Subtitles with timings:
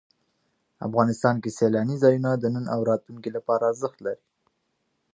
[0.87, 4.21] افغانستان کې سیلانی ځایونه د نن او راتلونکي لپاره ارزښت لري.